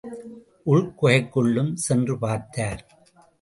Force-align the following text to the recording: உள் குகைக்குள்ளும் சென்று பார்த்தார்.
உள் 0.63 0.87
குகைக்குள்ளும் 1.01 1.69
சென்று 1.75 2.17
பார்த்தார். 2.17 2.81